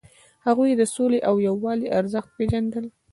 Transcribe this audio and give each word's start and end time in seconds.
هغوی 0.45 0.71
د 0.75 0.81
سولې 0.95 1.19
او 1.29 1.35
یووالي 1.47 1.87
ارزښت 1.99 2.29
پیژندل. 2.37 2.85